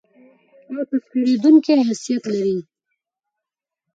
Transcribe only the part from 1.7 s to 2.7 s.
حيثيت لري.